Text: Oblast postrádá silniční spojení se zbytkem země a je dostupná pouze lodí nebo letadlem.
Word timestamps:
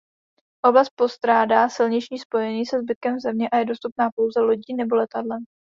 Oblast 0.65 0.89
postrádá 0.95 1.69
silniční 1.69 2.19
spojení 2.19 2.65
se 2.65 2.79
zbytkem 2.79 3.19
země 3.19 3.49
a 3.49 3.57
je 3.57 3.65
dostupná 3.65 4.09
pouze 4.15 4.39
lodí 4.39 4.73
nebo 4.73 4.95
letadlem. 4.95 5.43